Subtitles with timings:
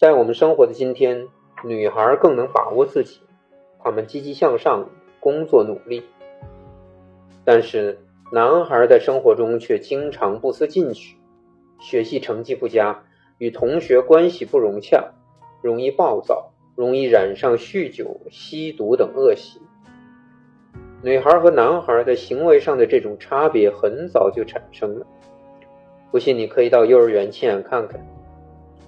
[0.00, 1.28] 在我们生活的今天，
[1.62, 3.20] 女孩更能把握自己，
[3.84, 4.88] 她们积极向上，
[5.20, 6.04] 工作努力。
[7.44, 7.98] 但是，
[8.32, 11.18] 男孩在生活中却经常不思进取，
[11.80, 13.02] 学习成绩不佳，
[13.36, 15.12] 与同学关系不融洽，
[15.60, 19.60] 容易暴躁，容易染上酗酒、吸毒等恶习。
[21.02, 25.06] 女孩和男孩在行为上的这种差别很早就产生了。
[26.10, 28.00] 不信，你可以到幼儿园亲眼看看，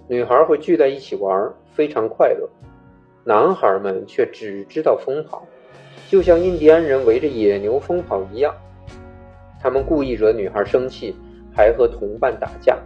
[0.09, 2.47] 女孩会聚在一起玩，非常快乐；
[3.25, 5.47] 男孩们却只知道疯跑，
[6.09, 8.55] 就像印第安人围着野牛疯跑一样。
[9.61, 11.15] 他们故意惹女孩生气，
[11.55, 12.77] 还和同伴打架。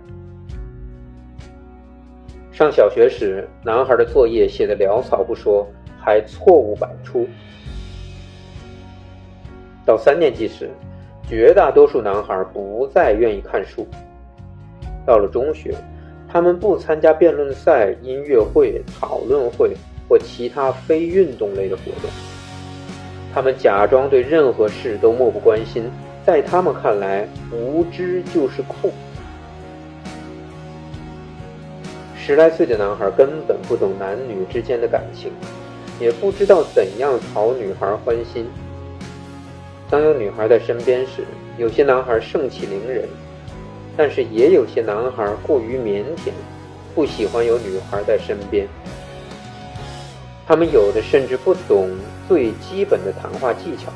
[2.52, 5.66] 上小学时，男孩的作业写得潦草不说，
[5.98, 7.26] 还错误百出。
[9.84, 10.70] 到三年级时，
[11.26, 13.86] 绝大多数男孩不再愿意看书。
[15.06, 15.74] 到了中学，
[16.36, 19.74] 他们不参加辩论赛、音乐会、讨论会
[20.06, 22.10] 或其他非运动类的活动。
[23.32, 25.90] 他们假装对任何事都漠不关心，
[26.26, 28.92] 在他们看来，无知就是酷。
[32.18, 35.32] 十来岁的男孩根本不懂男女之间的感情，
[35.98, 38.46] 也不知道怎样讨女孩欢心。
[39.88, 41.24] 当有女孩在身边时，
[41.56, 43.08] 有些男孩盛气凌人。
[43.96, 46.30] 但是也有些男孩过于腼腆，
[46.94, 48.68] 不喜欢有女孩在身边。
[50.46, 51.90] 他们有的甚至不懂
[52.28, 53.90] 最基本的谈话技巧。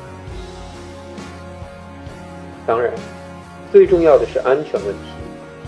[2.65, 2.93] 当然，
[3.71, 4.99] 最重要的是安全问题。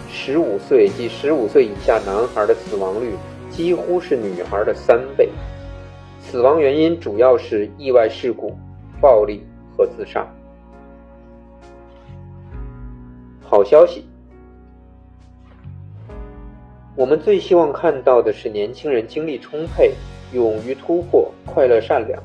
[0.09, 3.15] 十五岁及十五岁以下男孩的死亡率
[3.49, 5.29] 几乎是女孩的三倍，
[6.21, 8.55] 死亡原因主要是意外事故、
[9.01, 9.43] 暴力
[9.75, 10.27] 和自杀。
[13.41, 14.05] 好消息。
[16.95, 19.93] 我们最希望看到的是年轻人精力充沛、
[20.31, 22.21] 勇于突破、快乐善良。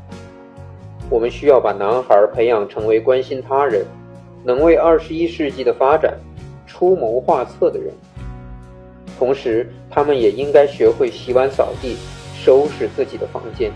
[1.08, 3.82] 我们需要把男孩培养成为关心他人、
[4.44, 6.18] 能为二十一世纪的发展
[6.66, 7.90] 出谋划策的人。
[9.18, 11.96] 同时，他们也应该学会洗碗、扫地、
[12.34, 13.72] 收拾自己的房间。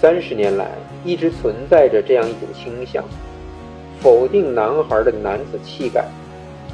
[0.00, 0.70] 三十年来，
[1.04, 3.04] 一直存在着这样一种倾向：
[4.00, 6.06] 否定男孩的男子气概。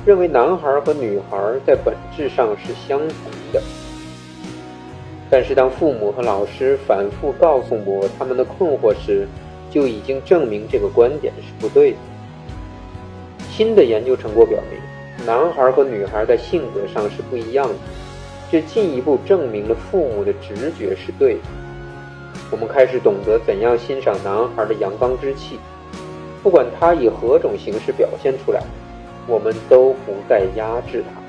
[0.07, 3.17] 认为男孩和女孩在本质上是相同
[3.53, 3.63] 的，
[5.31, 9.27] 但是当父母和老师反复告诉我他们的困惑时，
[9.71, 11.97] 就已经证明这个观点是不对的。
[13.51, 17.75] 新的研究成果表明，男孩和女孩在性格上是不一样的，
[18.53, 21.41] 这进一步证明了父母的直觉是对的。
[22.51, 25.59] 我们开始懂得怎样欣赏男孩的阳刚之气，
[26.43, 28.63] 不管他以何种形式表现出来。
[29.27, 31.21] 我们都不再压制他。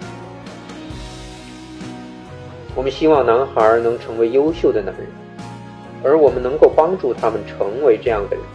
[2.75, 5.07] 我们希望男孩能成为优秀的男人，
[6.03, 8.45] 而我们能够帮助他们成为这样的人。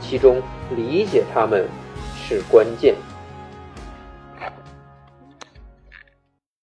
[0.00, 0.42] 其中，
[0.76, 1.66] 理解他们
[2.16, 2.94] 是关键。